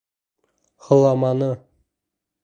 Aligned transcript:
Һыламаны. 0.85 1.51